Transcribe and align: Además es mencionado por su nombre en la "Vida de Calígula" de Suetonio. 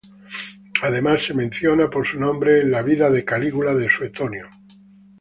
Además 0.81 1.29
es 1.29 1.35
mencionado 1.35 1.87
por 1.87 2.07
su 2.07 2.19
nombre 2.19 2.61
en 2.61 2.71
la 2.71 2.81
"Vida 2.81 3.11
de 3.11 3.23
Calígula" 3.23 3.75
de 3.75 3.87
Suetonio. 3.87 4.47